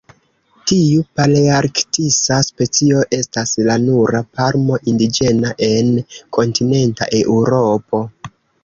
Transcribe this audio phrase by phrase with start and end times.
[0.69, 5.95] Tiu palearktisa specio estas la nura palmo indiĝena en
[6.41, 8.07] kontinenta Eŭropo.